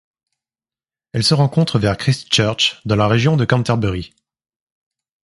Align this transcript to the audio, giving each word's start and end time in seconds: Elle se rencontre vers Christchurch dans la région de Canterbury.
Elle 1.13 1.23
se 1.23 1.35
rencontre 1.35 1.77
vers 1.77 1.95
Christchurch 1.95 2.81
dans 2.85 2.95
la 2.95 3.07
région 3.07 3.37
de 3.37 3.45
Canterbury. 3.45 4.15